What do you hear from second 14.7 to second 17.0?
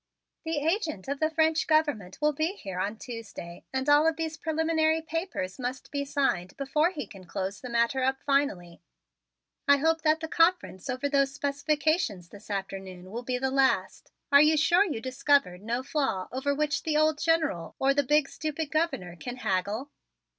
you discovered no flaw over which the